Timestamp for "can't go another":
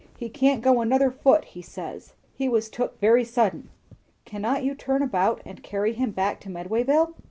0.29-1.11